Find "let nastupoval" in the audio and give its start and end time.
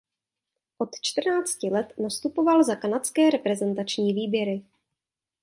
1.69-2.63